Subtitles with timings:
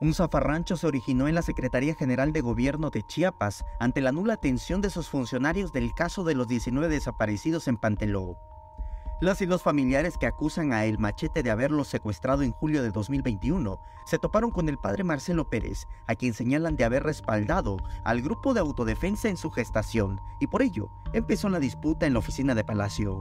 [0.00, 4.32] Un zafarrancho se originó en la Secretaría General de Gobierno de Chiapas ante la nula
[4.32, 8.38] atención de sus funcionarios del caso de los 19 desaparecidos en Panteló.
[9.20, 12.90] Las y los familiares que acusan a El Machete de haberlos secuestrado en julio de
[12.90, 18.22] 2021 se toparon con el padre Marcelo Pérez, a quien señalan de haber respaldado al
[18.22, 22.54] grupo de autodefensa en su gestación, y por ello empezó la disputa en la oficina
[22.54, 23.20] de Palacio.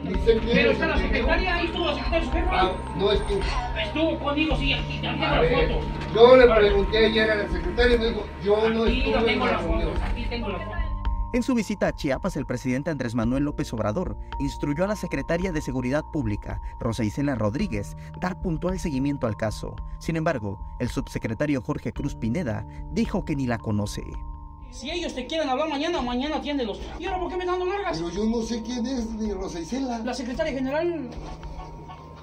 [0.00, 2.50] Pero está la secretaria, ahí estuvo la secretaria su jefa.
[2.52, 3.40] Ah, no estuvo.
[3.82, 5.86] Estuvo conmigo, sí, aquí tengo la ver, foto.
[6.14, 9.46] yo le pregunté ayer a la secretaria y me dijo, yo no estuve en tengo
[9.46, 9.92] la reunión.
[10.02, 10.82] aquí tengo las fotos.
[11.34, 15.50] En su visita a Chiapas, el presidente Andrés Manuel López Obrador instruyó a la secretaria
[15.50, 19.74] de Seguridad Pública, Rosa Isela Rodríguez, dar puntual seguimiento al caso.
[19.98, 24.02] Sin embargo, el subsecretario Jorge Cruz Pineda dijo que ni la conoce.
[24.72, 26.80] Si ellos te quieren hablar mañana, mañana atiéndelos.
[26.98, 27.98] ¿Y ahora por qué me dan largas?
[27.98, 29.98] Pero yo no sé quién es de Rosa Isela.
[29.98, 31.10] La secretaria general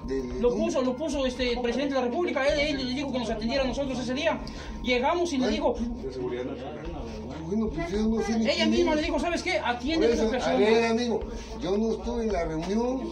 [0.06, 2.44] De- de- lo puso, lo puso este, el presidente de la República.
[2.46, 4.40] Él, él le dijo que nos atendiera a nosotros ese día.
[4.82, 5.74] Llegamos y le dijo,
[7.46, 8.96] Bueno, pues yo no sé ni ella misma es.
[8.96, 9.58] le dijo, ¿sabes qué?
[9.58, 10.56] Atiende a esa a persona.
[10.56, 11.20] ver, amigo,
[11.62, 13.02] yo no estuve en la reunión,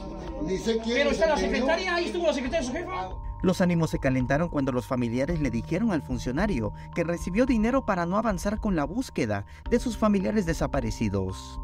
[0.43, 3.11] ni sé quién Pero es está la secretaria, ahí estuvo la secretaria su jefa.
[3.41, 8.05] Los ánimos se calentaron cuando los familiares le dijeron al funcionario que recibió dinero para
[8.07, 11.61] no avanzar con la búsqueda de sus familiares desaparecidos.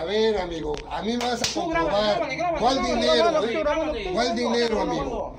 [0.00, 2.20] A ver, amigo, a mí me vas a comprobar.
[2.58, 3.44] ¿Cuál dinero?
[3.44, 4.10] eh?
[4.12, 5.34] ¿Cuál dinero, amigo?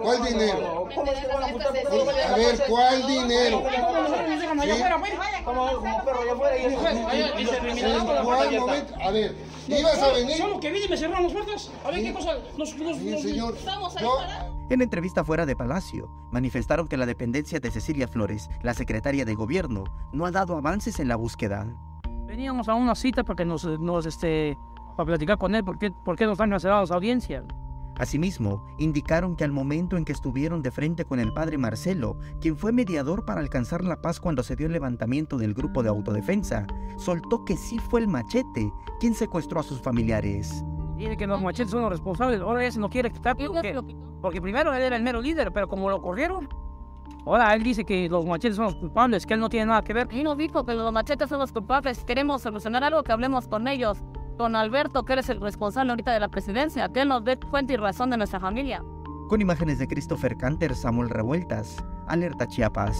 [0.00, 0.88] ¿Cuál dinero?
[0.94, 3.62] ¿Cómo es que van a ver, ¿cuál dinero?
[3.62, 4.10] Nos
[8.64, 8.84] pues.
[9.00, 9.36] A ver,
[9.68, 10.36] ¿ibas a venir?
[10.36, 11.70] Solo que vine y me cerraron las puertas.
[11.84, 12.36] A ver qué cosa.
[13.20, 13.56] Señor.
[13.56, 18.08] Estamos ahí Yo- para- En entrevista fuera de Palacio, manifestaron que la dependencia de Cecilia
[18.08, 21.66] Flores, la secretaria de Gobierno, no ha dado avances en la búsqueda.
[22.26, 24.56] Veníamos a una cita para que nos, nos este,
[24.96, 27.44] para platicar con él, por qué, por qué nos han cancelado las audiencias.
[27.96, 32.56] Asimismo, indicaron que al momento en que estuvieron de frente con el padre Marcelo, quien
[32.56, 36.66] fue mediador para alcanzar la paz cuando se dio el levantamiento del grupo de autodefensa,
[36.96, 40.64] soltó que sí fue el machete quien secuestró a sus familiares.
[41.02, 43.96] Dice que los machetes son los responsables, ahora ese no quiere quitar ¿Quién es porque,
[44.20, 46.48] porque primero él era el mero líder, pero como lo corrieron,
[47.26, 49.94] ahora él dice que los machetes son los culpables, que él no tiene nada que
[49.94, 50.06] ver.
[50.12, 52.04] Y nos dijo que los machetes son los culpables.
[52.04, 53.98] Queremos solucionar algo, que hablemos con ellos.
[54.38, 56.88] Con Alberto, que eres el responsable ahorita de la presidencia.
[56.88, 58.84] Que él nos dé cuenta y razón de nuestra familia.
[59.28, 62.96] Con imágenes de Christopher Canter, Samuel Revueltas, Alerta Chiapas.